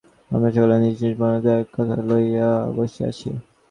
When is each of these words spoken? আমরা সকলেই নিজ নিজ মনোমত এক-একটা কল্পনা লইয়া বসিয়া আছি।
আমরা 0.31 0.49
সকলেই 0.55 0.79
নিজ 0.83 0.97
নিজ 1.01 1.13
মনোমত 1.19 1.45
এক-একটা 1.51 1.71
কল্পনা 1.75 2.03
লইয়া 2.09 2.49
বসিয়া 2.75 3.07
আছি। 3.11 3.29